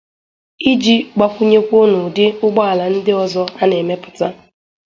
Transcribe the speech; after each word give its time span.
iji 0.71 0.95
gbakwụnyekwuo 1.15 1.83
n'ụdị 1.91 2.25
ụgbọala 2.45 2.83
ndị 2.95 3.11
ọzọ 3.23 3.41
ọ 3.61 3.65
na-emepụta. 3.69 4.27